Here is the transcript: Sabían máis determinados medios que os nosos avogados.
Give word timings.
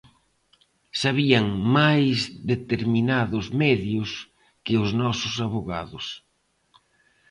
Sabían 1.01 1.45
máis 1.77 2.17
determinados 2.51 3.45
medios 3.63 4.09
que 4.65 4.75
os 4.83 4.89
nosos 5.01 5.33
avogados. 5.45 6.05